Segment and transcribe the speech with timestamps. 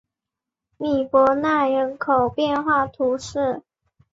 [0.79, 3.61] 尚博纳人口变化图示